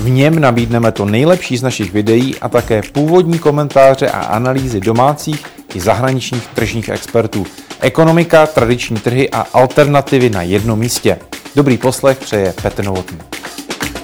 V 0.00 0.10
něm 0.10 0.38
nabídneme 0.38 0.92
to 0.92 1.04
nejlepší 1.04 1.56
z 1.56 1.62
našich 1.62 1.92
videí 1.92 2.38
a 2.38 2.48
také 2.48 2.82
původní 2.92 3.38
komentáře 3.38 4.10
a 4.10 4.20
analýzy 4.20 4.80
domácích 4.80 5.46
i 5.74 5.80
zahraničních 5.80 6.46
tržních 6.46 6.88
expertů. 6.88 7.46
Ekonomika, 7.80 8.46
tradiční 8.46 8.96
trhy 8.96 9.30
a 9.30 9.40
alternativy 9.40 10.30
na 10.30 10.42
jednom 10.42 10.78
místě. 10.78 11.18
Dobrý 11.56 11.78
poslech 11.78 12.18
přeje 12.18 12.54
Petr 12.62 12.84
Novotný. 12.84 13.18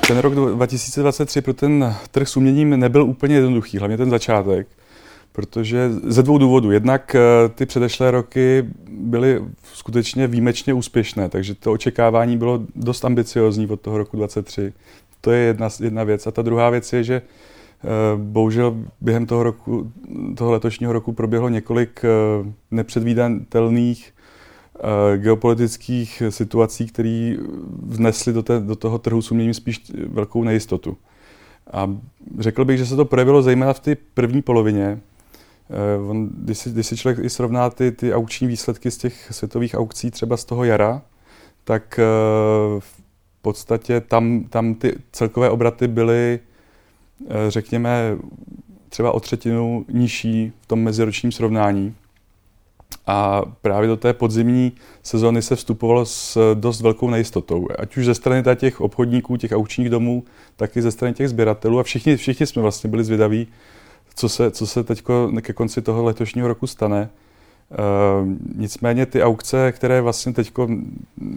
Ten 0.08 0.18
rok 0.18 0.34
2023 0.34 1.40
pro 1.40 1.54
ten 1.54 1.96
trh 2.10 2.28
s 2.28 2.36
uměním 2.36 2.70
nebyl 2.70 3.02
úplně 3.02 3.34
jednoduchý, 3.34 3.78
hlavně 3.78 3.96
ten 3.96 4.10
začátek, 4.10 4.66
protože 5.32 5.90
ze 6.04 6.22
dvou 6.22 6.38
důvodů. 6.38 6.70
Jednak 6.70 7.14
eh, 7.14 7.48
ty 7.48 7.66
předešlé 7.66 8.10
roky 8.10 8.64
byly 8.88 9.44
skutečně 9.74 10.26
výjimečně 10.26 10.74
úspěšné, 10.74 11.28
takže 11.28 11.54
to 11.54 11.72
očekávání 11.72 12.36
bylo 12.36 12.60
dost 12.74 13.04
ambiciozní 13.04 13.66
od 13.66 13.80
toho 13.80 13.98
roku 13.98 14.16
2023. 14.16 14.72
To 15.20 15.30
je 15.30 15.38
jedna, 15.38 15.68
jedna 15.80 16.04
věc. 16.04 16.26
A 16.26 16.30
ta 16.30 16.42
druhá 16.42 16.70
věc 16.70 16.92
je, 16.92 17.04
že 17.04 17.14
eh, 17.14 17.88
bohužel 18.16 18.76
během 19.00 19.26
toho, 19.26 19.42
roku, 19.42 19.92
toho 20.36 20.50
letošního 20.52 20.92
roku 20.92 21.12
proběhlo 21.12 21.48
několik 21.48 22.00
eh, 22.04 22.08
nepředvídatelných 22.70 24.12
eh, 24.12 25.18
geopolitických 25.18 26.22
situací, 26.28 26.86
které 26.86 27.36
vnesly 27.82 28.32
do, 28.32 28.44
do 28.60 28.76
toho 28.76 28.98
trhu 28.98 29.22
s 29.22 29.30
uměním 29.30 29.54
spíš 29.54 29.92
velkou 30.08 30.44
nejistotu. 30.44 30.96
A 31.72 31.96
řekl 32.38 32.64
bych, 32.64 32.78
že 32.78 32.86
se 32.86 32.96
to 32.96 33.04
projevilo 33.04 33.42
zejména 33.42 33.72
v 33.72 33.80
té 33.80 33.96
první 34.14 34.42
polovině. 34.42 35.00
On, 36.08 36.28
když, 36.32 36.58
si, 36.58 36.70
když 36.70 36.86
si 36.86 36.96
člověk 36.96 37.24
i 37.24 37.30
srovná 37.30 37.70
ty, 37.70 37.92
ty 37.92 38.14
aukční 38.14 38.46
výsledky 38.46 38.90
z 38.90 38.96
těch 38.96 39.28
světových 39.30 39.74
aukcí 39.74 40.10
třeba 40.10 40.36
z 40.36 40.44
toho 40.44 40.64
jara, 40.64 41.02
tak 41.64 42.00
v 42.78 43.05
podstatě 43.46 44.00
tam, 44.00 44.44
tam 44.50 44.74
ty 44.74 44.94
celkové 45.12 45.50
obraty 45.50 45.88
byly, 45.88 46.40
eh, 47.28 47.50
řekněme, 47.50 48.18
třeba 48.88 49.12
o 49.12 49.20
třetinu 49.20 49.84
nižší 49.88 50.52
v 50.60 50.66
tom 50.66 50.82
meziročním 50.82 51.32
srovnání. 51.32 51.94
A 53.06 53.42
právě 53.62 53.88
do 53.88 53.96
té 53.96 54.12
podzimní 54.12 54.72
sezóny 55.02 55.42
se 55.42 55.56
vstupovalo 55.56 56.06
s 56.06 56.54
dost 56.54 56.80
velkou 56.80 57.10
nejistotou. 57.10 57.68
Ať 57.78 57.96
už 57.96 58.04
ze 58.04 58.14
strany 58.14 58.42
těch 58.56 58.80
obchodníků, 58.80 59.36
těch 59.36 59.52
aukčních 59.52 59.90
domů, 59.90 60.24
tak 60.56 60.76
i 60.76 60.82
ze 60.82 60.90
strany 60.90 61.14
těch 61.14 61.28
sběratelů. 61.28 61.78
A 61.78 61.82
všichni, 61.82 62.16
všichni 62.16 62.46
jsme 62.46 62.62
vlastně 62.62 62.90
byli 62.90 63.04
zvědaví, 63.04 63.46
co 64.14 64.28
se, 64.28 64.50
co 64.50 64.66
se 64.66 64.84
teď 64.84 65.02
ke 65.40 65.52
konci 65.52 65.82
toho 65.82 66.04
letošního 66.04 66.48
roku 66.48 66.66
stane. 66.66 67.08
Uh, 67.70 68.28
nicméně 68.56 69.06
ty 69.06 69.22
aukce, 69.22 69.72
které 69.72 70.00
vlastně 70.00 70.32
teď 70.32 70.52
v 70.56 70.68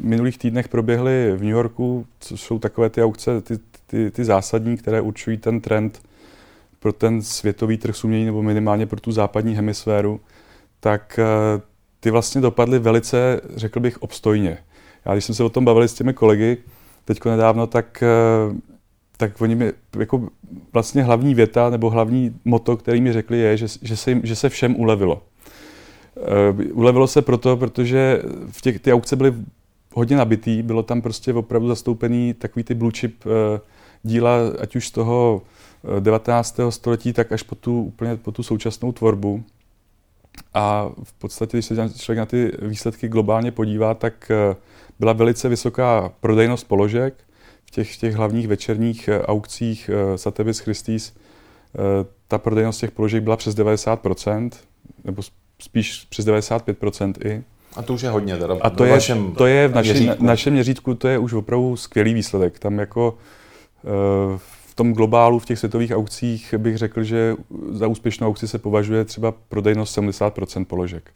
minulých 0.04 0.38
týdnech 0.38 0.68
proběhly 0.68 1.34
v 1.36 1.42
New 1.42 1.52
Yorku, 1.52 2.06
co 2.20 2.38
jsou 2.38 2.60
takové 2.60 2.90
ty 2.90 3.04
aukce, 3.04 3.42
ty, 3.42 3.60
ty, 3.88 4.12
ty 4.12 4.26
zásadní, 4.26 4.78
které 4.78 5.02
určují 5.02 5.38
ten 5.38 5.62
trend 5.62 6.02
pro 6.80 6.94
ten 6.94 7.22
světový 7.22 7.78
trh 7.78 7.96
sumění 7.96 8.26
nebo 8.26 8.44
minimálně 8.44 8.86
pro 8.86 9.00
tu 9.00 9.12
západní 9.12 9.56
hemisféru, 9.56 10.20
tak 10.80 11.20
uh, 11.20 11.62
ty 12.00 12.12
vlastně 12.12 12.42
dopadly 12.42 12.80
velice, 12.80 13.42
řekl 13.56 13.80
bych, 13.80 14.04
obstojně. 14.04 14.58
Já 15.06 15.14
když 15.14 15.26
jsem 15.26 15.36
se 15.36 15.44
o 15.44 15.50
tom 15.50 15.66
bavil 15.66 15.84
s 15.84 15.94
těmi 15.94 16.14
kolegy 16.14 16.58
teďko 17.06 17.30
nedávno, 17.30 17.68
tak, 17.68 18.04
uh, 18.52 18.58
tak 19.18 19.42
oni 19.42 19.56
mi, 19.56 19.74
jako 20.00 20.30
vlastně 20.74 21.04
hlavní 21.04 21.36
věta 21.36 21.70
nebo 21.70 21.90
hlavní 21.90 22.36
moto, 22.46 22.78
který 22.78 23.02
mi 23.02 23.14
řekli, 23.14 23.38
je, 23.38 23.58
že, 23.58 23.68
že, 23.82 23.98
se, 23.98 24.12
jim, 24.12 24.22
že 24.24 24.36
se 24.36 24.50
všem 24.50 24.80
ulevilo. 24.80 25.22
Uh, 26.20 26.78
ulevilo 26.78 27.08
se 27.08 27.22
proto, 27.22 27.58
protože 27.58 28.22
v 28.52 28.62
těch, 28.62 28.80
ty 28.80 28.94
aukce 28.94 29.16
byly 29.16 29.34
hodně 29.94 30.18
nabitý, 30.18 30.64
bylo 30.64 30.84
tam 30.84 31.02
prostě 31.02 31.34
opravdu 31.34 31.68
zastoupený 31.68 32.34
takový 32.34 32.64
ty 32.64 32.74
blue 32.74 32.92
chip 32.96 33.26
uh, 33.26 33.32
díla, 34.04 34.38
ať 34.60 34.76
už 34.76 34.88
z 34.88 34.92
toho 34.92 35.42
19. 36.00 36.60
století, 36.70 37.14
tak 37.14 37.32
až 37.32 37.44
po 37.44 37.56
tu, 37.56 37.84
úplně 37.84 38.16
po 38.16 38.32
tu 38.32 38.44
současnou 38.44 38.92
tvorbu. 38.92 39.44
A 40.54 40.90
v 41.04 41.14
podstatě, 41.14 41.58
když 41.58 41.66
se 41.66 41.76
člověk 41.76 42.20
na 42.20 42.26
ty 42.26 42.52
výsledky 42.62 43.08
globálně 43.08 43.52
podívá, 43.52 43.94
tak 43.94 44.32
byla 45.00 45.14
velice 45.14 45.50
vysoká 45.50 46.12
prodejnost 46.20 46.68
položek 46.68 47.14
v 47.66 47.72
těch, 47.72 47.98
těch 47.98 48.16
hlavních 48.16 48.48
večerních 48.48 49.10
aukcích 49.26 49.90
Satevis 50.16 50.60
Christis. 50.60 51.14
Ta 52.28 52.38
prodejnost 52.38 52.80
těch 52.80 52.92
položek 52.92 53.24
byla 53.24 53.38
přes 53.38 53.56
90%, 53.56 54.50
nebo 55.04 55.22
spíš 55.60 56.06
přes 56.10 56.26
95% 56.26 57.14
i. 57.26 57.44
A 57.76 57.82
to 57.82 57.94
už 57.94 58.02
je 58.02 58.10
hodně 58.10 58.38
teda. 58.38 58.56
A 58.62 58.70
to 58.70 58.86
je, 58.86 58.92
vašem 58.92 59.32
to 59.32 59.46
je 59.46 59.68
v 59.68 59.76
našem 59.76 59.96
měřítku. 59.96 60.26
našem 60.26 60.54
měřítku, 60.54 60.96
to 60.96 61.08
je 61.08 61.18
už 61.18 61.34
opravdu 61.34 61.76
skvělý 61.76 62.14
výsledek. 62.14 62.60
Tam 62.60 62.80
jako 62.80 63.18
uh, 63.84 64.38
v 64.68 64.76
tom 64.76 64.94
globálu, 64.94 65.40
v 65.40 65.46
těch 65.46 65.60
světových 65.60 65.92
aukcích 65.92 66.54
bych 66.58 66.78
řekl, 66.78 67.04
že 67.04 67.36
za 67.72 67.88
úspěšnou 67.88 68.28
aukci 68.28 68.48
se 68.48 68.58
považuje 68.60 69.06
třeba 69.06 69.32
prodejnost 69.32 69.98
70% 69.98 70.66
položek. 70.66 71.12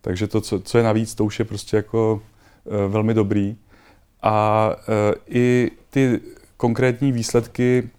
Takže 0.00 0.26
to, 0.26 0.40
co, 0.40 0.60
co 0.60 0.78
je 0.78 0.84
navíc, 0.84 1.14
to 1.14 1.24
už 1.24 1.38
je 1.38 1.44
prostě 1.44 1.76
jako 1.76 2.22
uh, 2.64 2.92
velmi 2.92 3.14
dobrý. 3.14 3.56
A 4.22 4.70
uh, 4.76 5.14
i 5.28 5.70
ty 5.90 6.20
konkrétní 6.56 7.12
výsledky 7.12 7.90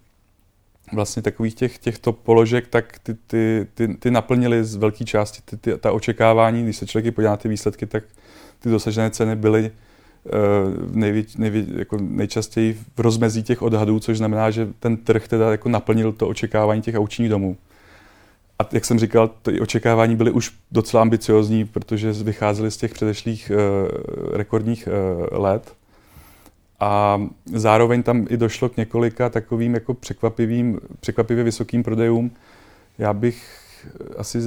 vlastně 0.92 1.22
takových 1.22 1.54
těch, 1.54 1.78
těchto 1.78 2.12
položek, 2.12 2.68
tak 2.68 2.98
ty, 2.98 3.14
ty, 3.14 3.66
ty, 3.74 3.94
ty 3.94 4.10
naplnily 4.10 4.64
z 4.64 4.76
velké 4.76 5.04
části 5.04 5.40
ty, 5.44 5.56
ty, 5.56 5.78
ta 5.78 5.92
očekávání. 5.92 6.64
Když 6.64 6.76
se 6.76 6.86
člověk 6.86 7.14
podívá 7.14 7.30
na 7.30 7.36
ty 7.36 7.48
výsledky, 7.48 7.86
tak 7.86 8.04
ty 8.58 8.70
dosažené 8.70 9.10
ceny 9.10 9.36
byly 9.36 9.70
uh, 10.24 10.96
největ, 10.96 11.38
největ, 11.38 11.68
jako 11.68 11.98
nejčastěji 12.00 12.78
v 12.96 13.00
rozmezí 13.00 13.42
těch 13.42 13.62
odhadů, 13.62 14.00
což 14.00 14.18
znamená, 14.18 14.50
že 14.50 14.68
ten 14.80 14.96
trh 14.96 15.28
teda 15.28 15.50
jako 15.50 15.68
naplnil 15.68 16.12
to 16.12 16.28
očekávání 16.28 16.82
těch 16.82 16.94
aučních 16.94 17.28
domů. 17.28 17.56
A 18.58 18.68
jak 18.72 18.84
jsem 18.84 18.98
říkal, 18.98 19.30
ty 19.42 19.60
očekávání 19.60 20.16
byly 20.16 20.30
už 20.30 20.54
docela 20.72 21.00
ambiciozní, 21.02 21.64
protože 21.64 22.12
vycházely 22.12 22.70
z 22.70 22.76
těch 22.76 22.94
předešlých 22.94 23.52
uh, 23.54 24.36
rekordních 24.36 24.88
uh, 24.88 25.42
let. 25.42 25.77
A 26.80 27.22
zároveň 27.44 28.02
tam 28.02 28.26
i 28.30 28.36
došlo 28.36 28.68
k 28.68 28.76
několika 28.76 29.30
takovým 29.30 29.74
jako 29.74 29.94
překvapivým, 29.94 30.80
překvapivě 31.00 31.44
vysokým 31.44 31.82
prodejům. 31.82 32.30
Já 32.98 33.12
bych 33.12 33.58
asi 34.16 34.40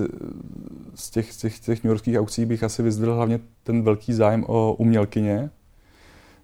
z 0.95 1.09
těch, 1.09 1.33
z 1.33 1.37
těch, 1.37 1.59
těch 1.59 1.83
newyorských 1.83 2.19
aukcí 2.19 2.45
bych 2.45 2.63
asi 2.63 2.83
vyzdvihl 2.83 3.15
hlavně 3.15 3.39
ten 3.63 3.81
velký 3.81 4.13
zájem 4.13 4.45
o 4.47 4.73
umělkyně. 4.73 5.49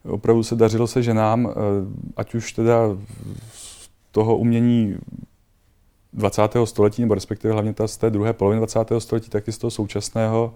Opravdu 0.03 0.43
se 0.43 0.55
dařilo 0.55 0.87
se 0.87 1.03
ženám, 1.03 1.47
eh, 1.47 1.53
ať 2.17 2.35
už 2.35 2.53
teda 2.53 2.97
z 3.53 3.89
toho 4.11 4.37
umění 4.37 4.97
20. 6.13 6.65
století, 6.65 7.01
nebo 7.01 7.13
respektive 7.13 7.53
hlavně 7.53 7.73
ta 7.73 7.87
z 7.87 7.97
té 7.97 8.09
druhé 8.09 8.33
poloviny 8.33 8.59
20. 8.59 8.99
století, 8.99 9.29
tak 9.29 9.47
i 9.47 9.51
z 9.51 9.57
toho 9.57 9.71
současného. 9.71 10.53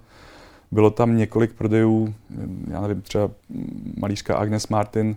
Bylo 0.72 0.90
tam 0.90 1.18
několik 1.18 1.54
prodejů, 1.54 2.14
já 2.72 2.82
nevím, 2.82 3.02
třeba 3.02 3.32
malířka 3.98 4.36
Agnes 4.36 4.68
Martin 4.68 5.16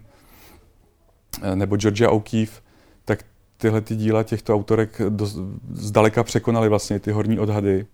eh, 1.42 1.56
nebo 1.56 1.76
Georgia 1.76 2.10
O'Keeffe, 2.10 2.60
tak 3.04 3.24
tyhle 3.56 3.80
ty 3.80 3.96
díla 3.96 4.22
těchto 4.22 4.54
autorek 4.54 5.00
dost, 5.08 5.38
zdaleka 5.72 6.22
překonaly 6.22 6.68
vlastně 6.68 6.98
ty 6.98 7.10
horní 7.10 7.38
odhady 7.38 7.86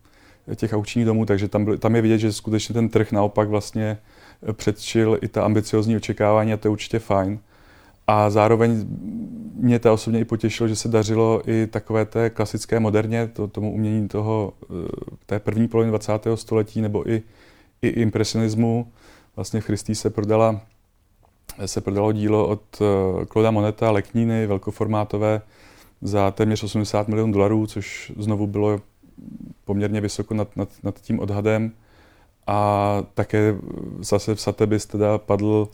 těch 0.56 0.72
aukčních 0.72 1.04
domů, 1.04 1.26
takže 1.26 1.48
tam, 1.48 1.64
byl, 1.64 1.78
tam 1.78 1.96
je 1.96 2.02
vidět, 2.02 2.18
že 2.18 2.32
skutečně 2.32 2.72
ten 2.72 2.88
trh 2.88 3.12
naopak 3.12 3.48
vlastně 3.48 3.98
předčil 4.52 5.18
i 5.22 5.28
ta 5.28 5.44
ambiciozní 5.44 5.96
očekávání 5.96 6.52
a 6.52 6.56
to 6.56 6.68
je 6.68 6.72
určitě 6.72 6.98
fajn. 6.98 7.38
A 8.10 8.30
zároveň 8.30 8.84
mě 9.54 9.78
to 9.78 9.92
osobně 9.92 10.20
i 10.20 10.24
potěšilo, 10.24 10.68
že 10.68 10.76
se 10.76 10.88
dařilo 10.88 11.42
i 11.46 11.66
takové 11.66 12.04
té 12.04 12.30
klasické 12.30 12.80
moderně, 12.80 13.26
to, 13.26 13.48
tomu 13.48 13.72
umění 13.72 14.08
toho, 14.08 14.52
eh, 14.62 14.88
té 15.26 15.38
první 15.38 15.68
poloviny 15.68 15.90
20. 15.90 16.36
století 16.36 16.80
nebo 16.80 17.10
i 17.10 17.22
i 17.82 17.88
impresionismu. 17.88 18.92
Vlastně 19.36 19.60
v 19.60 19.64
Christí 19.64 19.94
se 19.94 20.10
prodala 20.10 20.60
se 21.66 21.80
prodalo 21.80 22.12
dílo 22.12 22.48
od 22.48 22.62
eh, 23.36 23.50
Moneta, 23.50 23.90
Lekníny, 23.90 24.46
velkoformátové, 24.46 25.42
za 26.02 26.30
téměř 26.30 26.62
80 26.62 27.08
milionů 27.08 27.32
dolarů, 27.32 27.66
což 27.66 28.12
znovu 28.18 28.46
bylo 28.46 28.80
poměrně 29.64 30.00
vysoko 30.00 30.34
nad, 30.34 30.56
nad, 30.56 30.68
nad 30.82 31.00
tím 31.00 31.20
odhadem. 31.20 31.72
A 32.46 33.02
také 33.14 33.56
zase 34.00 34.34
v 34.34 34.40
Sotheby's 34.40 34.86
teda 34.86 35.18
padl 35.18 35.68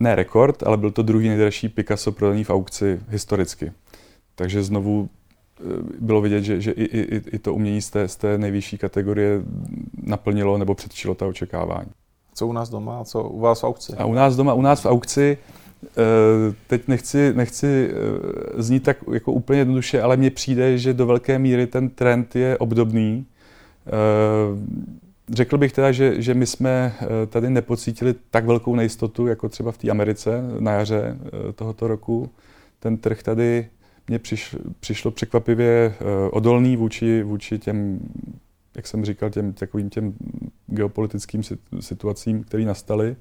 ne 0.00 0.14
rekord, 0.14 0.62
ale 0.62 0.76
byl 0.76 0.90
to 0.90 1.02
druhý 1.02 1.28
nejdražší 1.28 1.68
Picasso 1.68 2.12
prodaný 2.12 2.44
v 2.44 2.50
aukci 2.50 3.00
historicky. 3.08 3.72
Takže 4.34 4.62
znovu 4.62 5.08
bylo 6.00 6.20
vidět, 6.20 6.42
že, 6.42 6.60
že 6.60 6.70
i, 6.70 6.84
i, 6.84 7.22
i 7.32 7.38
to 7.38 7.54
umění 7.54 7.82
z 7.82 7.90
té, 7.90 8.08
z 8.08 8.16
té 8.16 8.38
nejvyšší 8.38 8.78
kategorie 8.78 9.42
naplnilo 10.02 10.58
nebo 10.58 10.74
předčilo 10.74 11.14
ta 11.14 11.26
očekávání. 11.26 11.90
Co 12.34 12.46
u 12.46 12.52
nás 12.52 12.68
doma 12.68 13.00
a 13.00 13.04
co 13.04 13.22
u 13.22 13.40
vás 13.40 13.60
v 13.60 13.64
aukci? 13.64 13.92
A 13.92 14.04
u 14.04 14.14
nás 14.14 14.36
doma, 14.36 14.54
u 14.54 14.62
nás 14.62 14.84
v 14.84 14.86
aukci, 14.86 15.38
teď 16.66 16.88
nechci, 16.88 17.32
nechci 17.34 17.90
znít 18.56 18.82
tak 18.82 18.96
jako 19.12 19.32
úplně 19.32 19.58
jednoduše, 19.58 20.02
ale 20.02 20.16
mně 20.16 20.30
přijde, 20.30 20.78
že 20.78 20.94
do 20.94 21.06
velké 21.06 21.38
míry 21.38 21.66
ten 21.66 21.88
trend 21.88 22.36
je 22.36 22.58
obdobný. 22.58 23.26
Řekl 25.32 25.58
bych 25.58 25.72
teda, 25.72 25.92
že, 25.92 26.22
že 26.22 26.34
my 26.34 26.46
jsme 26.46 26.92
tady 27.28 27.50
nepocítili 27.50 28.14
tak 28.30 28.46
velkou 28.46 28.74
nejistotu, 28.74 29.26
jako 29.26 29.48
třeba 29.48 29.72
v 29.72 29.78
té 29.78 29.90
Americe 29.90 30.42
na 30.58 30.72
jaře 30.72 31.18
tohoto 31.54 31.88
roku. 31.88 32.30
Ten 32.78 32.96
trh 32.96 33.22
tady 33.22 33.68
mně 34.08 34.18
přišlo, 34.18 34.58
přišlo 34.80 35.10
překvapivě 35.10 35.94
odolný 36.30 36.76
vůči, 36.76 37.22
vůči 37.22 37.58
těm, 37.58 38.00
jak 38.76 38.86
jsem 38.86 39.04
říkal, 39.04 39.30
těm 39.30 39.52
takovým 39.52 39.90
těm 39.90 40.14
geopolitickým 40.66 41.42
situacím, 41.80 42.44
které 42.44 42.64
nastaly. 42.64 43.16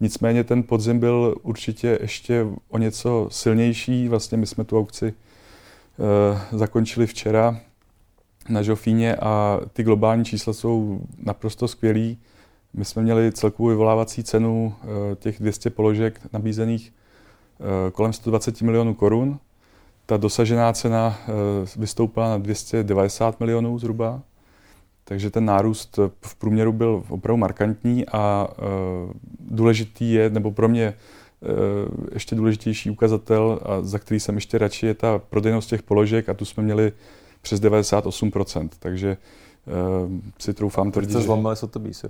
Nicméně 0.00 0.44
ten 0.44 0.62
podzim 0.62 0.98
byl 0.98 1.34
určitě 1.42 1.98
ještě 2.00 2.46
o 2.68 2.78
něco 2.78 3.28
silnější. 3.30 4.08
Vlastně 4.08 4.38
my 4.38 4.46
jsme 4.46 4.64
tu 4.64 4.78
aukci 4.78 5.14
zakončili 6.52 7.06
včera 7.06 7.60
na 8.48 8.62
Žofíně 8.62 9.16
a 9.16 9.60
ty 9.72 9.82
globální 9.82 10.24
čísla 10.24 10.52
jsou 10.52 11.00
naprosto 11.18 11.68
skvělý. 11.68 12.18
My 12.74 12.84
jsme 12.84 13.02
měli 13.02 13.32
celkovou 13.32 13.68
vyvolávací 13.68 14.24
cenu 14.24 14.74
uh, 14.82 14.90
těch 15.14 15.40
200 15.40 15.70
položek 15.70 16.20
nabízených 16.32 16.92
uh, 17.58 17.66
kolem 17.90 18.12
120 18.12 18.62
milionů 18.62 18.94
korun. 18.94 19.38
Ta 20.06 20.16
dosažená 20.16 20.72
cena 20.72 21.18
vystoupila 21.76 22.28
na 22.28 22.38
290 22.38 23.40
milionů 23.40 23.78
zhruba. 23.78 24.22
Takže 25.04 25.30
ten 25.30 25.44
nárůst 25.44 25.98
v 26.20 26.34
průměru 26.34 26.72
byl 26.72 27.02
opravdu 27.08 27.36
markantní 27.36 28.06
a 28.06 28.48
důležitý 29.40 30.12
je, 30.12 30.30
nebo 30.30 30.50
pro 30.50 30.68
mě 30.68 30.94
ještě 32.12 32.36
důležitější 32.36 32.90
ukazatel, 32.90 33.60
a 33.62 33.82
za 33.82 33.98
který 33.98 34.20
jsem 34.20 34.34
ještě 34.34 34.58
radši, 34.58 34.86
je 34.86 34.94
ta 34.94 35.18
prodejnost 35.18 35.68
těch 35.68 35.82
položek 35.82 36.28
a 36.28 36.34
tu 36.34 36.44
jsme 36.44 36.62
měli 36.62 36.92
přes 37.42 37.60
98%, 37.60 38.68
takže 38.78 39.16
uh, 39.66 40.12
si 40.38 40.54
troufám 40.54 40.90
tvrdit, 40.90 41.10
že, 41.10 41.20
zlomili 41.20 41.56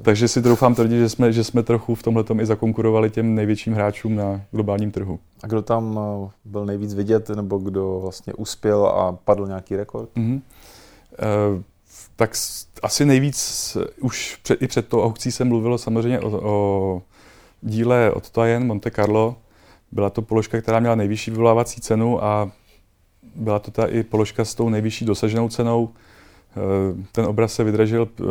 takže 0.03 0.29
si 0.29 0.43
troufám 0.43 0.75
tvrdit, 0.75 0.99
že 0.99 1.09
jsme, 1.09 1.33
že 1.33 1.45
jsme 1.45 1.63
trochu 1.63 1.95
v 1.95 2.03
tomhle 2.03 2.25
i 2.41 2.47
zakonkurovali 2.47 3.11
těm 3.11 3.35
největším 3.35 3.73
hráčům 3.73 4.17
na 4.17 4.41
globálním 4.51 4.91
trhu. 4.91 5.19
A 5.43 5.47
kdo 5.47 5.63
tam 5.63 6.01
byl 6.45 6.67
nejvíc 6.67 6.95
vidět, 6.95 7.29
nebo 7.29 7.59
kdo 7.59 7.99
vlastně 8.03 8.33
uspěl 8.35 8.87
a 8.87 9.13
padl 9.13 9.47
nějaký 9.47 9.77
rekord? 9.77 10.11
Mm-hmm. 10.17 10.41
Uh, 11.55 11.63
tak 12.17 12.31
asi 12.83 13.05
nejvíc 13.05 13.77
už 14.01 14.39
před, 14.43 14.63
i 14.63 14.67
před 14.67 14.89
tou 14.89 15.03
aukcí 15.03 15.33
se 15.33 15.45
mluvilo 15.45 15.79
samozřejmě 15.79 16.21
o, 16.21 16.41
o 16.51 17.03
díle 17.63 18.13
od 18.13 18.31
Tajen 18.31 18.67
Monte 18.67 18.91
Carlo. 18.91 19.37
Byla 19.93 20.11
to 20.11 20.23
položka, 20.23 20.61
která 20.61 20.81
měla 20.81 20.95
nejvyšší 20.95 21.31
vyvolávací 21.31 21.81
cenu 21.81 22.25
a 22.25 22.51
byla 23.35 23.59
to 23.59 23.71
ta 23.71 23.87
i 23.87 24.03
položka 24.03 24.45
s 24.45 24.55
tou 24.55 24.69
nejvyšší 24.69 25.05
dosaženou 25.05 25.49
cenou. 25.49 25.89
Eh, 26.51 27.07
ten 27.13 27.25
obraz 27.25 27.55
se 27.55 27.65
vydražil 27.65 28.09
eh, 28.21 28.25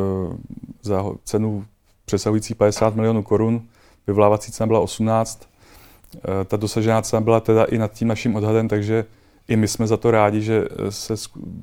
za 0.81 1.05
cenu 1.23 1.65
přesahující 2.05 2.53
50 2.53 2.95
milionů 2.95 3.23
korun, 3.23 3.61
vyvolávací 4.07 4.51
cena 4.51 4.67
byla 4.67 4.79
18. 4.79 5.49
Eh, 6.15 6.45
ta 6.45 6.57
dosažená 6.57 7.01
cena 7.01 7.21
byla 7.21 7.39
teda 7.39 7.63
i 7.63 7.77
nad 7.77 7.91
tím 7.93 8.07
naším 8.07 8.35
odhadem, 8.35 8.67
takže 8.67 9.05
i 9.47 9.55
my 9.55 9.67
jsme 9.67 9.87
za 9.87 9.97
to 9.97 10.11
rádi, 10.11 10.41
že 10.41 10.65
se 10.89 11.13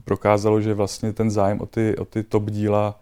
prokázalo, 0.04 0.60
že 0.60 0.74
vlastně 0.74 1.12
ten 1.12 1.30
zájem 1.30 1.60
o 1.60 1.66
ty, 1.66 1.96
o 1.96 2.04
ty 2.04 2.22
top 2.22 2.50
díla 2.50 3.00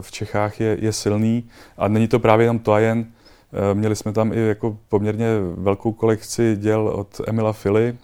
v 0.00 0.10
Čechách 0.12 0.60
je, 0.60 0.76
je 0.80 0.92
silný. 0.92 1.48
A 1.76 1.88
není 1.88 2.08
to 2.08 2.18
právě 2.18 2.44
jenom 2.44 2.58
to 2.58 2.78
jen. 2.78 3.06
Eh, 3.52 3.74
měli 3.74 3.96
jsme 3.96 4.12
tam 4.12 4.32
i 4.32 4.46
jako 4.48 4.78
poměrně 4.88 5.26
velkou 5.56 5.92
kolekci 5.92 6.56
děl 6.56 6.88
od 6.88 7.20
Emila 7.26 7.52
Fili. 7.52 7.98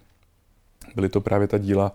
Byly 0.94 1.08
to 1.08 1.20
právě 1.20 1.48
ta 1.48 1.58
díla 1.58 1.92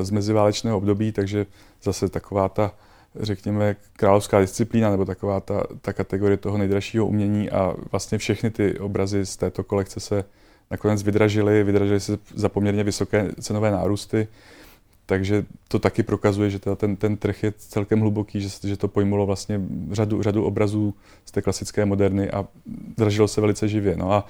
z 0.00 0.10
meziválečného 0.10 0.76
období, 0.76 1.12
takže 1.12 1.46
zase 1.82 2.08
taková 2.08 2.48
ta, 2.48 2.72
řekněme, 3.20 3.76
královská 3.92 4.40
disciplína, 4.40 4.90
nebo 4.90 5.04
taková 5.04 5.40
ta, 5.40 5.62
ta 5.80 5.92
kategorie 5.92 6.36
toho 6.36 6.58
nejdražšího 6.58 7.06
umění 7.06 7.50
a 7.50 7.74
vlastně 7.92 8.18
všechny 8.18 8.50
ty 8.50 8.78
obrazy 8.78 9.26
z 9.26 9.36
této 9.36 9.64
kolekce 9.64 10.00
se 10.00 10.24
nakonec 10.70 11.02
vydražili, 11.02 11.64
vydražili 11.64 12.00
se 12.00 12.18
za 12.34 12.48
poměrně 12.48 12.84
vysoké 12.84 13.32
cenové 13.40 13.70
nárůsty, 13.70 14.28
takže 15.06 15.44
to 15.68 15.78
taky 15.78 16.02
prokazuje, 16.02 16.50
že 16.50 16.58
teda 16.58 16.76
ten, 16.76 16.96
ten 16.96 17.16
trh 17.16 17.42
je 17.42 17.52
celkem 17.58 18.00
hluboký, 18.00 18.40
že, 18.40 18.48
že 18.68 18.76
to 18.76 18.88
pojmulo 18.88 19.26
vlastně 19.26 19.60
řadu, 19.92 20.22
řadu 20.22 20.44
obrazů 20.44 20.94
z 21.24 21.30
té 21.30 21.42
klasické 21.42 21.84
moderny 21.84 22.30
a 22.30 22.46
dražilo 22.96 23.28
se 23.28 23.40
velice 23.40 23.68
živě. 23.68 23.96
No 23.96 24.12
a 24.12 24.26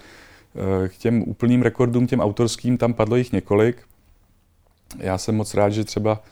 k 0.89 0.97
těm 0.97 1.23
úplným 1.23 1.63
rekordům, 1.63 2.07
těm 2.07 2.21
autorským, 2.21 2.79
tam 2.79 2.95
padlo 2.95 3.17
jich 3.17 3.33
několik. 3.33 3.83
Já 4.99 5.19
jsem 5.19 5.37
moc 5.37 5.55
rád, 5.55 5.69
že 5.69 5.85
třeba 5.85 6.23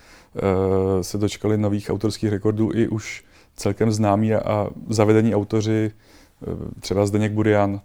e, 1.01 1.05
se 1.05 1.19
dočkali 1.19 1.59
nových 1.59 1.91
autorských 1.91 2.31
rekordů 2.31 2.71
i 2.75 2.89
už 2.89 3.25
celkem 3.57 3.93
známí 3.93 4.35
a 4.35 4.69
zavedení 4.89 5.35
autoři, 5.35 5.91
e, 5.93 6.81
třeba 6.81 7.07
Zdeněk 7.07 7.33
Burian 7.33 7.81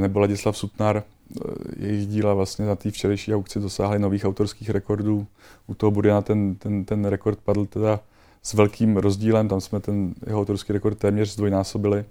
nebo 0.00 0.20
Ladislav 0.20 0.56
Sutnar, 0.56 1.02
Eh, 1.36 1.50
jejich 1.76 2.06
díla 2.06 2.34
vlastně 2.34 2.66
na 2.66 2.76
té 2.76 2.90
včerejší 2.90 3.34
aukci 3.34 3.60
dosáhly 3.60 3.98
nových 3.98 4.24
autorských 4.24 4.70
rekordů. 4.70 5.26
U 5.66 5.74
toho 5.74 5.90
Buriana 5.90 6.22
ten, 6.22 6.54
ten, 6.54 6.84
ten 6.84 7.04
rekord 7.04 7.38
padl 7.38 7.66
teda 7.66 8.00
s 8.42 8.54
velkým 8.54 8.96
rozdílem, 8.96 9.48
tam 9.48 9.60
jsme 9.60 9.80
ten 9.80 10.14
jeho 10.26 10.40
autorský 10.40 10.72
rekord 10.72 10.98
téměř 10.98 11.32
zdvojnásobili. 11.32 12.04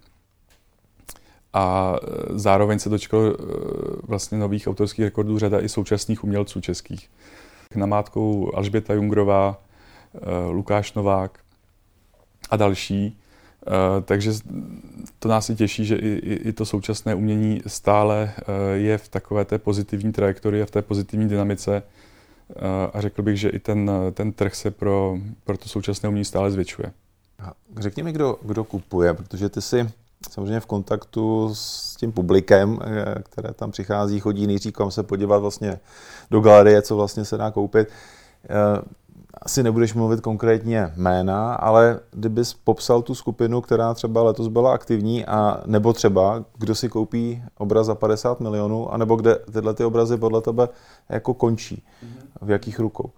A 1.57 1.95
eh, 1.95 2.07
zároveň 2.29 2.79
se 2.79 2.89
dočkalo 2.89 3.23
eh, 3.23 3.35
vlastně 4.03 4.37
nových 4.37 4.67
autorských 4.67 5.05
rekordů 5.05 5.39
řada 5.39 5.59
i 5.59 5.69
současných 5.69 6.23
umělců 6.23 6.61
českých. 6.61 7.09
Namátkou 7.75 8.55
Alžběta 8.55 8.93
Jungrová, 8.93 9.61
Lukáš 10.51 10.93
Novák 10.93 11.39
a 12.49 12.57
další. 12.57 13.19
Takže 14.05 14.31
to 15.19 15.29
nás 15.29 15.49
i 15.49 15.55
těší, 15.55 15.85
že 15.85 15.95
i, 15.95 16.07
i, 16.07 16.33
i 16.33 16.53
to 16.53 16.65
současné 16.65 17.15
umění 17.15 17.61
stále 17.67 18.33
je 18.73 18.97
v 18.97 19.09
takové 19.09 19.45
té 19.45 19.57
pozitivní 19.57 20.11
trajektorii 20.11 20.63
a 20.63 20.65
v 20.65 20.71
té 20.71 20.81
pozitivní 20.81 21.29
dynamice 21.29 21.83
a 22.93 23.01
řekl 23.01 23.21
bych, 23.21 23.39
že 23.39 23.49
i 23.49 23.59
ten, 23.59 23.91
ten 24.13 24.33
trh 24.33 24.55
se 24.55 24.71
pro, 24.71 25.17
pro 25.43 25.57
to 25.57 25.69
současné 25.69 26.09
umění 26.09 26.25
stále 26.25 26.51
zvětšuje. 26.51 26.91
Řekni 27.77 28.03
mi, 28.03 28.11
kdo, 28.11 28.39
kdo 28.41 28.63
kupuje, 28.63 29.13
protože 29.13 29.49
ty 29.49 29.61
jsi 29.61 29.89
samozřejmě 30.29 30.59
v 30.59 30.65
kontaktu 30.65 31.49
s 31.53 31.95
tím 31.95 32.11
publikem, 32.11 32.79
které 33.23 33.53
tam 33.53 33.71
přichází, 33.71 34.19
chodí 34.19 34.47
nejdřív 34.47 34.73
se 34.89 35.03
podívat 35.03 35.37
vlastně 35.37 35.79
do 36.31 36.41
galerie, 36.41 36.81
co 36.81 36.95
vlastně 36.95 37.25
se 37.25 37.37
dá 37.37 37.51
koupit 37.51 37.87
asi 39.41 39.63
nebudeš 39.63 39.93
mluvit 39.93 40.21
konkrétně 40.21 40.93
jména, 40.95 41.53
ale 41.53 41.99
kdybys 42.11 42.53
popsal 42.53 43.01
tu 43.01 43.15
skupinu, 43.15 43.61
která 43.61 43.93
třeba 43.93 44.23
letos 44.23 44.47
byla 44.47 44.73
aktivní, 44.73 45.25
a 45.25 45.61
nebo 45.65 45.93
třeba, 45.93 46.45
kdo 46.57 46.75
si 46.75 46.89
koupí 46.89 47.43
obraz 47.57 47.85
za 47.85 47.95
50 47.95 48.39
milionů, 48.39 48.93
anebo 48.93 49.15
kde 49.15 49.35
tyhle 49.35 49.73
ty 49.73 49.83
obrazy 49.83 50.17
podle 50.17 50.41
tebe 50.41 50.69
jako 51.09 51.33
končí, 51.33 51.83
v 52.41 52.49
jakých 52.49 52.79
rukou? 52.79 53.11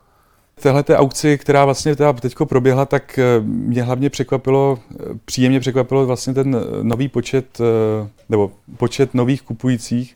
Téhle 0.59 0.83
té 0.83 0.97
aukci, 0.97 1.37
která 1.37 1.65
vlastně 1.65 1.95
teda 1.95 2.13
teďko 2.13 2.45
proběhla, 2.45 2.85
tak 2.85 3.19
eh, 3.19 3.23
mě 3.43 3.83
hlavně 3.83 4.09
překvapilo, 4.09 4.79
eh, 4.91 5.03
příjemně 5.25 5.59
překvapilo 5.59 6.05
vlastně 6.05 6.33
ten 6.33 6.57
nový 6.81 7.07
počet, 7.07 7.61
eh, 7.61 8.07
nebo 8.29 8.51
počet 8.77 9.13
nových 9.13 9.41
kupujících, 9.41 10.15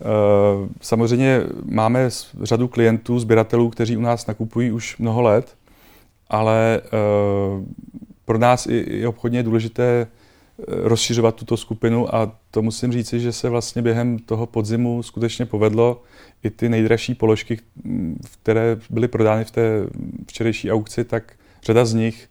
Eh, 0.00 0.68
samozřejmě 0.80 1.40
máme 1.64 2.08
řadu 2.42 2.68
klientů, 2.68 3.18
sběratelů, 3.18 3.70
kteří 3.70 3.96
u 3.96 4.00
nás 4.00 4.26
nakupují 4.26 4.72
už 4.72 4.98
mnoho 4.98 5.22
let, 5.22 5.56
ale 6.28 6.80
eh, 6.84 6.90
pro 8.24 8.38
nás 8.38 8.66
i 8.70 9.06
obchodně 9.06 9.38
je 9.38 9.42
důležité 9.42 10.06
eh, 10.06 10.19
rozšiřovat 10.68 11.34
tuto 11.34 11.56
skupinu 11.56 12.14
a 12.14 12.32
to 12.50 12.62
musím 12.62 12.92
říci, 12.92 13.20
že 13.20 13.32
se 13.32 13.48
vlastně 13.48 13.82
během 13.82 14.18
toho 14.18 14.46
podzimu 14.46 15.02
skutečně 15.02 15.46
povedlo. 15.46 16.02
I 16.42 16.50
ty 16.50 16.68
nejdražší 16.68 17.14
položky, 17.14 17.58
které 18.42 18.78
byly 18.90 19.08
prodány 19.08 19.44
v 19.44 19.50
té 19.50 19.86
včerejší 20.28 20.72
aukci, 20.72 21.04
tak 21.04 21.32
řada 21.62 21.84
z 21.84 21.94
nich 21.94 22.30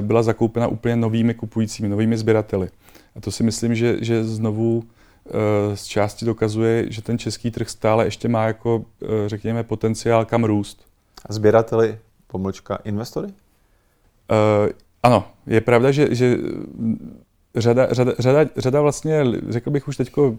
byla 0.00 0.22
zakoupena 0.22 0.66
úplně 0.66 0.96
novými 0.96 1.34
kupujícími, 1.34 1.88
novými 1.88 2.16
sběrateli. 2.18 2.68
A 3.16 3.20
to 3.20 3.30
si 3.30 3.42
myslím, 3.42 3.74
že, 3.74 3.96
že 4.00 4.24
znovu 4.24 4.82
Eh, 5.26 5.76
z 5.76 5.84
části 5.84 6.24
dokazuje, 6.24 6.92
že 6.92 7.02
ten 7.02 7.18
český 7.18 7.50
trh 7.50 7.68
stále 7.68 8.04
ještě 8.04 8.28
má 8.28 8.46
jako, 8.46 8.84
eh, 9.02 9.06
řekněme, 9.28 9.64
potenciál 9.64 10.24
kam 10.24 10.44
růst. 10.44 10.86
A 11.26 11.32
sběrateli, 11.32 11.98
pomlčka, 12.26 12.78
investory? 12.84 13.26
Uh, 13.26 14.70
ano, 15.02 15.28
je 15.46 15.60
pravda, 15.60 15.90
že, 15.90 16.14
že 16.14 16.38
řada, 17.56 17.88
řada, 17.90 18.12
řada, 18.18 18.50
řada 18.56 18.80
vlastně, 18.80 19.24
řekl 19.48 19.70
bych 19.70 19.88
už 19.88 19.96
teďko 19.96 20.38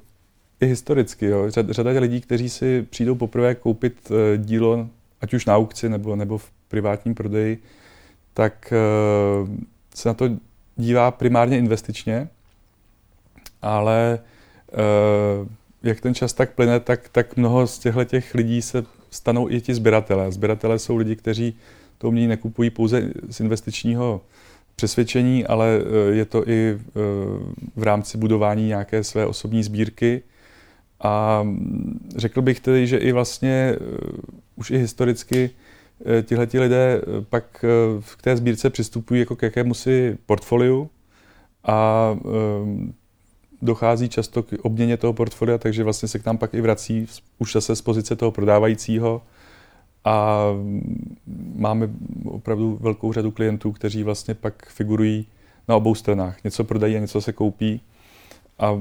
i 0.61 0.65
historicky, 0.65 1.25
jo, 1.25 1.45
řada, 1.49 1.91
lidí, 1.91 2.21
kteří 2.21 2.49
si 2.49 2.87
přijdou 2.89 3.15
poprvé 3.15 3.55
koupit 3.55 4.11
uh, 4.11 4.17
dílo 4.37 4.87
ať 5.21 5.33
už 5.33 5.45
na 5.45 5.55
aukci 5.55 5.89
nebo, 5.89 6.15
nebo 6.15 6.37
v 6.37 6.51
privátním 6.67 7.15
prodeji, 7.15 7.63
tak 8.33 8.73
se 9.95 10.09
na 10.09 10.13
to 10.13 10.29
dívá 10.75 11.11
primárně 11.11 11.57
investičně, 11.57 12.29
ale 13.61 14.19
jak 15.83 16.01
ten 16.01 16.15
čas 16.15 16.33
tak 16.33 16.53
plyne, 16.53 16.79
tak, 16.79 17.09
tak 17.09 17.37
mnoho 17.37 17.67
z 17.67 17.79
těchto 17.79 18.03
těch 18.03 18.35
lidí 18.35 18.61
se 18.61 18.83
stanou 19.11 19.49
i 19.49 19.61
ti 19.61 19.73
sběratelé. 19.73 20.31
Sběratelé 20.31 20.79
jsou 20.79 20.97
lidi, 20.97 21.15
kteří 21.15 21.57
to 21.97 22.07
umění 22.07 22.27
nekupují 22.27 22.69
pouze 22.69 23.09
z 23.29 23.39
investičního 23.39 24.21
přesvědčení, 24.81 25.45
ale 25.45 25.67
e, 25.77 26.15
je 26.15 26.25
to 26.25 26.49
i 26.49 26.69
e, 26.69 26.77
v 27.75 27.83
rámci 27.83 28.17
budování 28.17 28.67
nějaké 28.67 29.03
své 29.03 29.25
osobní 29.25 29.63
sbírky. 29.63 30.21
A 31.03 31.47
řekl 32.15 32.41
bych 32.41 32.59
tedy, 32.59 32.87
že 32.87 32.97
i 32.97 33.11
vlastně 33.11 33.51
e, 33.51 33.77
už 34.55 34.71
i 34.71 34.77
historicky 34.77 35.49
tihleti 36.23 36.59
lidé 36.59 37.01
pak 37.29 37.65
k 38.17 38.21
té 38.21 38.37
sbírce 38.37 38.69
přistupují 38.69 39.19
jako 39.19 39.35
k 39.35 39.41
jakému 39.41 39.73
si 39.73 40.17
portfoliu 40.25 40.89
a 41.63 42.17
dochází 43.61 44.09
často 44.09 44.43
k 44.43 44.53
obměně 44.61 44.97
toho 44.97 45.13
portfolia, 45.13 45.57
takže 45.57 45.83
vlastně 45.83 46.07
se 46.07 46.19
k 46.19 46.25
nám 46.25 46.37
pak 46.37 46.53
i 46.53 46.61
vrací 46.61 47.07
už 47.39 47.53
zase 47.53 47.75
z 47.75 47.81
pozice 47.81 48.15
toho 48.15 48.31
prodávajícího 48.31 49.21
a 50.05 50.45
máme 51.55 51.89
opravdu 52.25 52.77
velkou 52.81 53.13
řadu 53.13 53.31
klientů, 53.31 53.71
kteří 53.71 54.03
vlastně 54.03 54.33
pak 54.33 54.69
figurují 54.69 55.27
na 55.67 55.75
obou 55.75 55.95
stranách. 55.95 56.43
Něco 56.43 56.63
prodají 56.63 56.95
a 56.95 56.99
něco 56.99 57.21
se 57.21 57.33
koupí. 57.33 57.81
A 58.59 58.79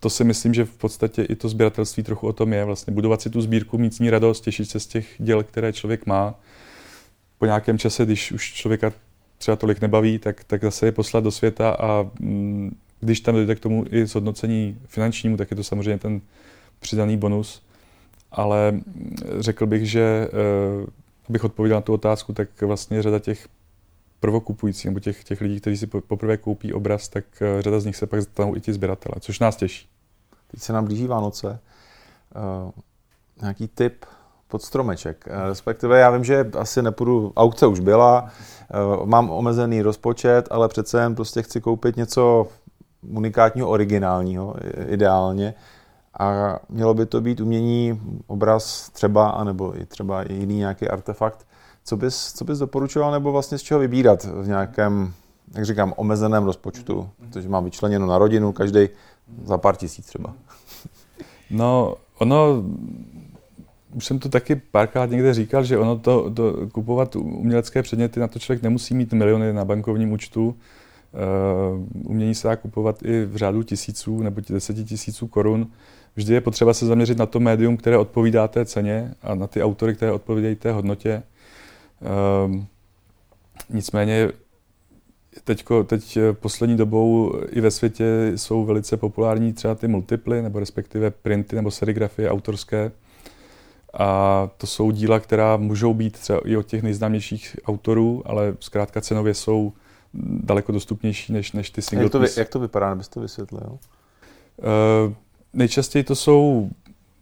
to 0.00 0.10
si 0.10 0.24
myslím, 0.24 0.54
že 0.54 0.64
v 0.64 0.76
podstatě 0.76 1.22
i 1.22 1.36
to 1.36 1.48
sběratelství 1.48 2.02
trochu 2.02 2.26
o 2.26 2.32
tom 2.32 2.52
je. 2.52 2.64
Vlastně 2.64 2.94
budovat 2.94 3.22
si 3.22 3.30
tu 3.30 3.40
sbírku, 3.40 3.78
mít 3.78 3.94
s 3.94 3.98
ní 3.98 4.10
radost, 4.10 4.40
těšit 4.40 4.70
se 4.70 4.80
z 4.80 4.86
těch 4.86 5.06
děl, 5.18 5.42
které 5.42 5.72
člověk 5.72 6.06
má. 6.06 6.34
Po 7.38 7.46
nějakém 7.46 7.78
čase, 7.78 8.04
když 8.04 8.32
už 8.32 8.52
člověka 8.52 8.92
třeba 9.38 9.56
tolik 9.56 9.80
nebaví, 9.80 10.18
tak, 10.18 10.44
tak 10.44 10.62
zase 10.62 10.86
je 10.86 10.92
poslat 10.92 11.24
do 11.24 11.30
světa 11.30 11.70
a 11.70 12.10
mm, 12.20 12.76
když 13.00 13.20
tam 13.20 13.34
dojde 13.34 13.54
k 13.54 13.60
tomu 13.60 13.84
i 13.90 14.06
zhodnocení 14.06 14.78
finančnímu, 14.86 15.36
tak 15.36 15.50
je 15.50 15.56
to 15.56 15.64
samozřejmě 15.64 15.98
ten 15.98 16.20
přidaný 16.80 17.16
bonus. 17.16 17.62
Ale 18.32 18.80
řekl 19.38 19.66
bych, 19.66 19.90
že 19.90 20.28
eh, 20.28 20.86
abych 21.28 21.44
odpověděl 21.44 21.76
na 21.76 21.80
tu 21.80 21.92
otázku, 21.92 22.32
tak 22.32 22.62
vlastně 22.62 23.02
řada 23.02 23.18
těch 23.18 23.48
prvokupujících 24.20 24.84
nebo 24.84 25.00
těch, 25.00 25.24
těch 25.24 25.40
lidí, 25.40 25.60
kteří 25.60 25.76
si 25.76 25.86
poprvé 25.86 26.36
koupí 26.36 26.72
obraz, 26.72 27.08
tak 27.08 27.24
eh, 27.40 27.62
řada 27.62 27.80
z 27.80 27.84
nich 27.84 27.96
se 27.96 28.06
pak 28.06 28.22
stanou 28.22 28.56
i 28.56 28.60
ti 28.60 28.72
sběratele, 28.72 29.14
což 29.20 29.40
nás 29.40 29.56
těší. 29.56 29.88
Teď 30.50 30.60
se 30.60 30.72
nám 30.72 30.84
blíží 30.84 31.06
Vánoce. 31.06 31.58
Uh, 32.64 32.70
nějaký 33.40 33.68
tip 33.68 34.04
pod 34.48 34.62
stromeček. 34.62 35.28
Respektive 35.48 35.98
já 35.98 36.10
vím, 36.10 36.24
že 36.24 36.50
asi 36.58 36.82
nepůjdu, 36.82 37.32
aukce 37.36 37.66
už 37.66 37.80
byla, 37.80 38.30
mám 39.04 39.30
omezený 39.30 39.82
rozpočet, 39.82 40.48
ale 40.50 40.68
přece 40.68 41.00
jen 41.00 41.14
prostě 41.14 41.42
chci 41.42 41.60
koupit 41.60 41.96
něco 41.96 42.48
unikátního, 43.02 43.68
originálního, 43.68 44.54
ideálně. 44.86 45.54
A 46.20 46.58
mělo 46.68 46.94
by 46.94 47.06
to 47.06 47.20
být 47.20 47.40
umění, 47.40 48.00
obraz 48.26 48.90
třeba, 48.90 49.30
anebo 49.30 49.80
i 49.80 49.86
třeba 49.86 50.22
i 50.22 50.34
jiný 50.34 50.56
nějaký 50.56 50.88
artefakt. 50.88 51.46
Co 51.84 51.96
bys, 51.96 52.32
co 52.32 52.44
bys 52.44 52.58
doporučoval, 52.58 53.12
nebo 53.12 53.32
vlastně 53.32 53.58
z 53.58 53.62
čeho 53.62 53.80
vybírat 53.80 54.24
v 54.24 54.46
nějakém, 54.48 55.12
jak 55.54 55.64
říkám, 55.64 55.94
omezeném 55.96 56.44
rozpočtu? 56.44 57.10
Protože 57.18 57.48
mám 57.48 57.64
vyčleněno 57.64 58.06
na 58.06 58.18
rodinu, 58.18 58.52
každý 58.52 58.88
za 59.44 59.58
pár 59.58 59.76
tisíc 59.76 60.06
třeba. 60.06 60.34
No, 61.54 61.94
ono, 62.18 62.62
už 63.94 64.06
jsem 64.06 64.18
to 64.18 64.28
taky 64.28 64.56
párkrát 64.56 65.10
někde 65.10 65.34
říkal, 65.34 65.64
že 65.64 65.78
ono 65.78 65.98
to, 65.98 66.30
to 66.30 66.54
kupovat 66.72 67.16
umělecké 67.16 67.82
předměty, 67.82 68.20
na 68.20 68.28
to 68.28 68.38
člověk 68.38 68.62
nemusí 68.62 68.94
mít 68.94 69.12
miliony 69.12 69.52
na 69.52 69.64
bankovním 69.64 70.12
účtu, 70.12 70.56
Uh, 71.72 71.86
umění 72.10 72.34
se 72.34 72.48
dá 72.48 72.56
kupovat 72.56 73.02
i 73.02 73.24
v 73.24 73.36
řádu 73.36 73.62
tisíců 73.62 74.22
nebo 74.22 74.40
deseti 74.50 74.84
tisíců 74.84 75.26
korun. 75.26 75.70
Vždy 76.16 76.34
je 76.34 76.40
potřeba 76.40 76.74
se 76.74 76.86
zaměřit 76.86 77.18
na 77.18 77.26
to 77.26 77.40
médium, 77.40 77.76
které 77.76 77.98
odpovídá 77.98 78.48
té 78.48 78.64
ceně 78.64 79.14
a 79.22 79.34
na 79.34 79.46
ty 79.46 79.62
autory, 79.62 79.94
které 79.94 80.12
odpovídají 80.12 80.56
té 80.56 80.72
hodnotě. 80.72 81.22
Uh, 82.00 82.56
nicméně 83.70 84.32
teďko, 85.44 85.84
teď 85.84 86.18
poslední 86.32 86.76
dobou 86.76 87.32
i 87.50 87.60
ve 87.60 87.70
světě 87.70 88.32
jsou 88.36 88.64
velice 88.64 88.96
populární 88.96 89.52
třeba 89.52 89.74
ty 89.74 89.88
multiply, 89.88 90.42
nebo 90.42 90.58
respektive 90.58 91.10
printy 91.10 91.56
nebo 91.56 91.70
serigrafie 91.70 92.30
autorské. 92.30 92.92
A 93.94 94.50
to 94.58 94.66
jsou 94.66 94.90
díla, 94.90 95.20
která 95.20 95.56
můžou 95.56 95.94
být 95.94 96.18
třeba 96.18 96.40
i 96.44 96.56
od 96.56 96.66
těch 96.66 96.82
nejznámějších 96.82 97.56
autorů, 97.66 98.22
ale 98.24 98.54
zkrátka 98.60 99.00
cenově 99.00 99.34
jsou 99.34 99.72
daleko 100.44 100.72
dostupnější 100.72 101.32
než, 101.32 101.52
než 101.52 101.70
ty 101.70 101.82
single 101.82 102.04
jak 102.04 102.12
to, 102.12 102.20
piece. 102.20 102.40
jak 102.40 102.48
to 102.48 102.58
vypadá, 102.58 102.92
abyste 102.92 103.14
to 103.14 103.20
vysvětlil? 103.20 103.68
Uh, 103.68 105.14
nejčastěji 105.54 106.04
to 106.04 106.14
jsou 106.14 106.70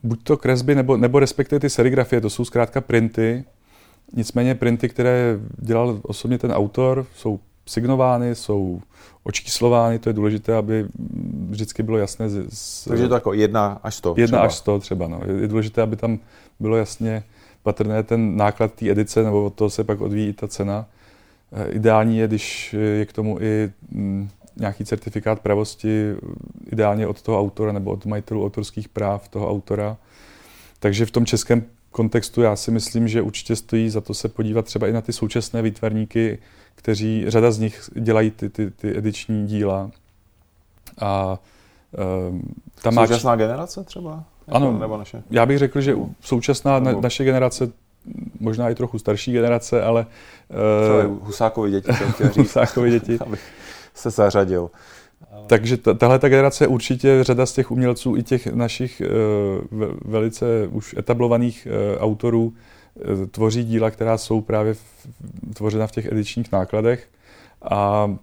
buď 0.02 0.22
to 0.22 0.36
kresby, 0.36 0.74
nebo, 0.74 0.96
nebo 0.96 1.18
respektive 1.18 1.60
ty 1.60 1.70
serigrafie, 1.70 2.20
to 2.20 2.30
jsou 2.30 2.44
zkrátka 2.44 2.80
printy. 2.80 3.44
Nicméně 4.12 4.54
printy, 4.54 4.88
které 4.88 5.38
dělal 5.58 6.00
osobně 6.02 6.38
ten 6.38 6.52
autor, 6.52 7.06
jsou 7.16 7.40
signovány, 7.66 8.34
jsou 8.34 8.80
očíslovány, 9.24 9.98
to 9.98 10.08
je 10.08 10.12
důležité, 10.12 10.56
aby 10.56 10.86
vždycky 11.48 11.82
bylo 11.82 11.98
jasné. 11.98 12.28
Z, 12.28 12.46
z, 12.48 12.84
Takže 12.84 13.08
to 13.08 13.14
jako 13.14 13.32
jedna 13.32 13.80
až 13.82 13.94
sto. 13.94 14.14
Jedna 14.16 14.38
třeba. 14.38 14.42
až 14.42 14.54
sto 14.54 14.78
třeba. 14.78 15.08
No. 15.08 15.20
Je, 15.26 15.40
je 15.40 15.48
důležité, 15.48 15.82
aby 15.82 15.96
tam 15.96 16.18
bylo 16.60 16.76
jasně 16.76 17.22
patrné 17.62 18.02
ten 18.02 18.36
náklad 18.36 18.74
té 18.74 18.90
edice, 18.90 19.22
nebo 19.22 19.44
od 19.44 19.54
toho 19.54 19.70
se 19.70 19.84
pak 19.84 20.00
odvíjí 20.00 20.32
ta 20.32 20.48
cena. 20.48 20.86
Eh, 21.52 21.70
ideální 21.70 22.18
je, 22.18 22.28
když 22.28 22.72
je 22.78 23.06
k 23.06 23.12
tomu 23.12 23.38
i 23.40 23.72
mm, 23.90 24.28
nějaký 24.60 24.84
certifikát 24.84 25.40
pravosti, 25.40 26.14
ideálně 26.72 27.06
od 27.06 27.22
toho 27.22 27.40
autora 27.40 27.72
nebo 27.72 27.90
od 27.90 28.06
majitelů 28.06 28.44
autorských 28.44 28.88
práv 28.88 29.28
toho 29.28 29.50
autora. 29.50 29.96
Takže 30.80 31.06
v 31.06 31.10
tom 31.10 31.26
českém 31.26 31.64
kontextu 31.90 32.42
já 32.42 32.56
si 32.56 32.70
myslím, 32.70 33.08
že 33.08 33.22
určitě 33.22 33.56
stojí 33.56 33.90
za 33.90 34.00
to 34.00 34.14
se 34.14 34.28
podívat 34.28 34.64
třeba 34.64 34.88
i 34.88 34.92
na 34.92 35.00
ty 35.00 35.12
současné 35.12 35.62
výtvarníky, 35.62 36.38
kteří, 36.74 37.24
řada 37.28 37.50
z 37.50 37.58
nich 37.58 37.90
dělají 37.94 38.30
ty, 38.30 38.48
ty, 38.48 38.70
ty 38.70 38.98
ediční 38.98 39.46
díla. 39.46 39.90
A 41.00 41.38
um, 42.28 42.42
tam 42.82 42.94
Současná 42.94 43.30
má... 43.30 43.36
generace 43.36 43.84
třeba? 43.84 44.24
Ano, 44.48 44.78
nebo 44.78 44.96
naše? 44.96 45.22
já 45.30 45.46
bych 45.46 45.58
řekl, 45.58 45.80
že 45.80 45.96
současná 46.20 46.78
na, 46.78 46.92
naše 46.92 47.24
generace 47.24 47.72
možná 48.40 48.70
i 48.70 48.74
trochu 48.74 48.98
starší 48.98 49.32
generace, 49.32 49.82
ale... 49.82 50.06
Uh, 51.06 51.26
Husákovi 51.26 51.70
děti, 51.70 51.86
to 51.86 52.12
chtěl 52.12 52.28
říct. 52.32 52.36
Husákovi 52.36 52.90
děti. 52.90 53.18
Se 53.94 54.10
zařadil. 54.10 54.70
Takže 55.46 55.76
tahle 55.76 56.18
ta 56.18 56.28
generace 56.28 56.66
určitě 56.66 57.18
řada 57.24 57.46
z 57.46 57.52
těch 57.52 57.70
umělců 57.70 58.16
i 58.16 58.22
těch 58.22 58.46
našich 58.46 59.02
uh, 59.72 59.84
velice 60.04 60.66
už 60.66 60.94
etablovaných 60.98 61.68
uh, 61.70 62.02
autorů 62.02 62.44
uh, 62.94 63.26
tvoří 63.26 63.64
díla, 63.64 63.90
která 63.90 64.18
jsou 64.18 64.40
právě 64.40 64.74
tvořena 65.54 65.86
v 65.86 65.92
těch 65.92 66.12
edičních 66.12 66.52
nákladech 66.52 67.08
a 67.70 68.14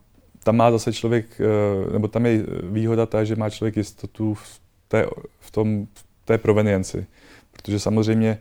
tam 0.43 0.55
má 0.55 0.71
zase 0.71 0.93
člověk, 0.93 1.25
nebo 1.93 2.07
tam 2.07 2.25
je 2.25 2.43
výhoda 2.63 3.05
ta, 3.05 3.23
že 3.23 3.35
má 3.35 3.49
člověk 3.49 3.77
jistotu 3.77 4.33
v 4.33 4.59
té, 4.87 5.05
v 5.39 5.51
tom, 5.51 5.87
v 5.93 6.25
té 6.25 6.37
provenienci. 6.37 7.05
Protože 7.51 7.79
samozřejmě 7.79 8.37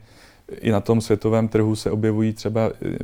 i 0.61 0.71
na 0.71 0.79
tom 0.79 1.01
světovém 1.01 1.47
trhu 1.47 1.75
se 1.75 1.91
objevují 1.91 2.33
třeba 2.33 2.71
eh, 2.81 2.97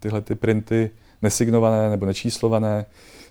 tyhle 0.00 0.20
ty 0.20 0.34
printy 0.34 0.90
nesignované 1.22 1.90
nebo 1.90 2.06
nečíslované 2.06 2.86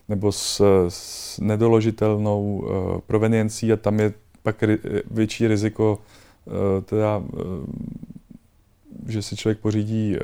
nebo 0.10 0.32
s, 0.32 0.62
s 0.90 1.40
nedoložitelnou 1.40 2.58
uh, 2.58 3.00
proveniencí 3.00 3.74
a 3.74 3.78
tam 3.78 4.00
je 4.00 4.14
pak 4.44 4.64
ri, 4.64 4.80
větší 5.12 5.48
riziko 5.48 6.00
uh, 6.46 6.54
teda, 6.84 7.24
že 9.08 9.22
si 9.22 9.36
člověk 9.36 9.60
pořídí 9.60 10.18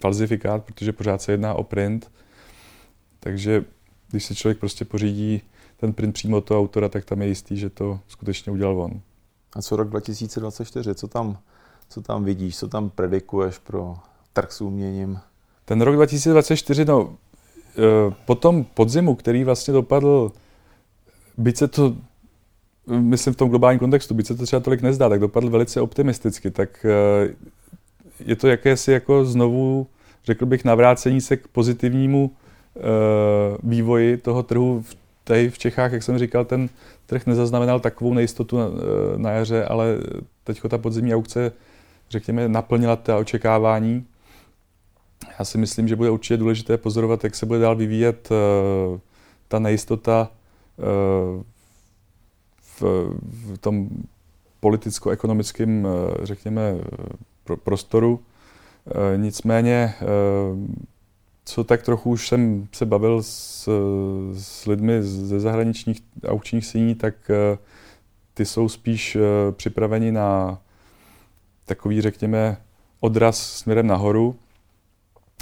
falzifikát, 0.00 0.64
protože 0.64 0.92
pořád 0.92 1.22
se 1.22 1.32
jedná 1.32 1.54
o 1.54 1.62
print. 1.62 2.10
Takže 3.20 3.64
když 4.10 4.24
si 4.24 4.34
člověk 4.34 4.58
prostě 4.58 4.84
pořídí 4.84 5.42
ten 5.76 5.92
print 5.92 6.14
přímo 6.14 6.36
od 6.36 6.44
toho 6.44 6.60
autora, 6.60 6.88
tak 6.88 7.04
tam 7.04 7.22
je 7.22 7.28
jistý, 7.28 7.56
že 7.56 7.70
to 7.70 8.00
skutečně 8.08 8.52
udělal 8.52 8.80
on. 8.80 9.00
A 9.52 9.62
co 9.62 9.76
rok 9.76 9.88
2024, 9.88 10.94
co 10.94 11.08
tam 11.08 11.38
co 11.92 12.02
tam 12.02 12.24
vidíš, 12.24 12.58
co 12.58 12.68
tam 12.68 12.90
predikuješ 12.90 13.58
pro 13.58 13.96
trh 14.32 14.52
s 14.52 14.60
uměním? 14.60 15.20
Ten 15.64 15.80
rok 15.80 15.94
2024, 15.94 16.84
no, 16.84 17.16
po 18.26 18.34
tom 18.34 18.64
podzimu, 18.64 19.14
který 19.14 19.44
vlastně 19.44 19.74
dopadl, 19.74 20.32
byť 21.38 21.56
se 21.56 21.68
to, 21.68 21.94
myslím 22.86 23.34
v 23.34 23.36
tom 23.36 23.50
globálním 23.50 23.78
kontextu, 23.78 24.14
byť 24.14 24.26
se 24.26 24.34
to 24.34 24.46
třeba 24.46 24.60
tolik 24.60 24.82
nezdá, 24.82 25.08
tak 25.08 25.20
dopadl 25.20 25.50
velice 25.50 25.80
optimisticky, 25.80 26.50
tak 26.50 26.84
e, 26.84 27.34
je 28.24 28.36
to 28.36 28.48
jakési 28.48 28.92
jako 28.92 29.24
znovu, 29.24 29.86
řekl 30.24 30.46
bych, 30.46 30.64
navrácení 30.64 31.20
se 31.20 31.36
k 31.36 31.48
pozitivnímu 31.48 32.30
vývoji 33.62 34.16
toho 34.16 34.42
trhu 34.42 34.84
tady 35.24 35.50
v 35.50 35.58
Čechách, 35.58 35.92
jak 35.92 36.02
jsem 36.02 36.18
říkal, 36.18 36.44
ten 36.44 36.68
trh 37.06 37.26
nezaznamenal 37.26 37.80
takovou 37.80 38.14
nejistotu 38.14 38.58
na, 38.58 38.64
na 39.16 39.30
jaře, 39.30 39.64
ale 39.64 39.98
teď 40.44 40.60
ta 40.68 40.78
podzimní 40.78 41.14
aukce 41.14 41.52
řekněme, 42.10 42.48
naplnila 42.48 42.96
ta 42.96 43.18
očekávání. 43.18 44.06
Já 45.38 45.44
si 45.44 45.58
myslím, 45.58 45.88
že 45.88 45.96
bude 45.96 46.10
určitě 46.10 46.36
důležité 46.36 46.78
pozorovat, 46.78 47.24
jak 47.24 47.34
se 47.34 47.46
bude 47.46 47.58
dál 47.58 47.76
vyvíjet 47.76 48.28
uh, 48.30 48.98
ta 49.48 49.58
nejistota 49.58 50.30
uh, 50.76 51.42
v, 52.80 53.12
tom 53.60 53.88
politicko-ekonomickém, 54.60 55.84
uh, 55.84 55.90
řekněme, 56.22 56.74
pro, 57.44 57.56
prostoru. 57.56 58.20
Nicméně, 59.16 59.94
co 61.44 61.64
tak 61.64 61.82
trochu 61.82 62.10
už 62.10 62.28
jsem 62.28 62.68
se 62.72 62.86
bavil 62.86 63.22
s, 63.22 63.68
s 64.34 64.66
lidmi 64.66 65.02
ze 65.02 65.40
zahraničních 65.40 66.02
aukčních 66.26 66.66
síní, 66.66 66.94
tak 66.94 67.14
ty 68.34 68.44
jsou 68.44 68.68
spíš 68.68 69.16
připraveni 69.50 70.12
na 70.12 70.58
takový, 71.64 72.00
řekněme, 72.00 72.56
odraz 73.00 73.52
směrem 73.52 73.86
nahoru. 73.86 74.36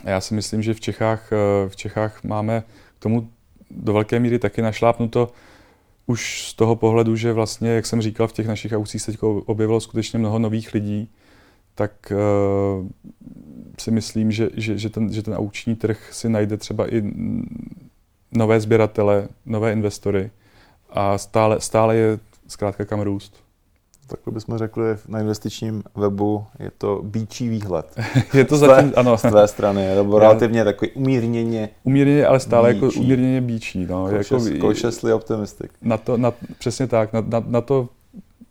Já 0.04 0.20
si 0.20 0.34
myslím, 0.34 0.62
že 0.62 0.74
v 0.74 0.80
Čechách, 0.80 1.32
uh, 1.32 1.70
v 1.70 1.76
Čechách 1.76 2.24
máme 2.24 2.62
k 2.98 3.02
tomu 3.02 3.30
do 3.70 3.92
velké 3.92 4.20
míry 4.20 4.38
taky 4.38 4.62
našlápnuto 4.62 5.32
už 6.06 6.48
z 6.48 6.54
toho 6.54 6.76
pohledu, 6.76 7.16
že 7.16 7.32
vlastně, 7.32 7.70
jak 7.70 7.86
jsem 7.86 8.02
říkal, 8.02 8.28
v 8.28 8.32
těch 8.32 8.46
našich 8.46 8.72
aukcích 8.72 9.02
se 9.02 9.12
objevilo 9.20 9.80
skutečně 9.80 10.18
mnoho 10.18 10.38
nových 10.38 10.74
lidí, 10.74 11.10
tak 11.74 12.12
uh, 12.12 12.88
si 13.78 13.90
myslím, 13.90 14.32
že, 14.32 14.48
že, 14.56 14.78
že, 14.78 14.90
ten, 14.90 15.12
že 15.12 15.22
ten 15.22 15.34
aukční 15.34 15.76
trh 15.76 16.08
si 16.12 16.28
najde 16.28 16.56
třeba 16.56 16.94
i 16.94 17.02
nové 18.32 18.60
sběratele, 18.60 19.28
nové 19.46 19.72
investory 19.72 20.30
a 20.90 21.18
stále, 21.18 21.60
stále 21.60 21.96
je 21.96 22.18
zkrátka 22.48 22.84
kam 22.84 23.00
růst. 23.00 23.49
Takhle 24.10 24.32
bychom 24.32 24.58
řekli 24.58 24.84
na 25.08 25.20
investičním 25.20 25.82
webu, 25.94 26.44
je 26.58 26.70
to 26.78 27.00
bíčí 27.04 27.48
výhled. 27.48 27.86
je 28.34 28.44
to 28.44 28.56
zatím, 28.56 28.92
ano. 28.96 29.18
Z 29.18 29.22
tvé 29.22 29.48
strany, 29.48 29.94
nebo 29.94 30.18
relativně 30.18 30.64
takový 30.64 30.90
umírněně 30.90 31.68
Umírněně, 31.82 32.26
ale 32.26 32.40
stále 32.40 32.74
bíčí. 32.74 32.84
jako 32.84 33.00
umírněně 33.00 33.40
bíčí. 33.40 33.86
No. 33.86 34.08
Cautiously 34.60 35.10
jako, 35.10 35.16
optimistic. 35.16 35.70
Na 35.82 35.96
to, 35.96 36.16
na, 36.16 36.32
přesně 36.58 36.86
tak, 36.86 37.12
na, 37.12 37.20
na, 37.20 37.44
na 37.46 37.60
to, 37.60 37.88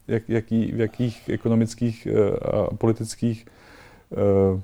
jak, 0.07 0.29
jaký, 0.29 0.71
v 0.71 0.79
jakých 0.79 1.29
ekonomických 1.29 2.07
uh, 2.11 2.59
a 2.61 2.75
politických 2.75 3.45
uh, 4.53 4.59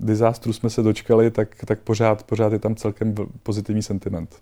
disastrů 0.00 0.52
jsme 0.52 0.70
se 0.70 0.82
dočkali, 0.82 1.30
tak, 1.30 1.64
tak 1.64 1.78
pořád, 1.78 2.22
pořád 2.22 2.52
je 2.52 2.58
tam 2.58 2.74
celkem 2.74 3.14
pozitivní 3.42 3.82
sentiment. 3.82 4.36